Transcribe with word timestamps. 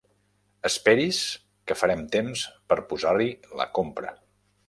Esperi's 0.69 1.19
que 1.71 1.77
farem 1.81 2.01
temps 2.17 2.47
per 2.73 2.77
posar-hi 2.93 3.27
la 3.61 3.71
compra. 3.79 4.15